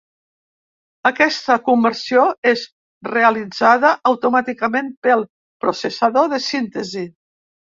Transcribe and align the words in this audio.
Aquesta 1.09 1.57
conversió 1.67 2.23
és 2.53 2.63
realitzada 3.09 3.93
automàticament 4.13 4.91
pel 5.09 5.25
processador 5.67 6.33
de 6.33 6.45
síntesi. 6.49 7.07